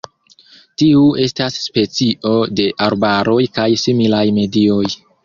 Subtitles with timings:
[0.81, 4.81] Tiu estas specio de arbaroj kaj similaj medioj.